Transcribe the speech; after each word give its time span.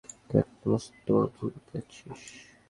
তুই 0.27 0.37
একটা 0.43 0.65
মস্তবড় 0.71 1.27
ভুল 1.35 1.49
করতে 1.53 1.71
যাচ্ছিস। 1.75 2.21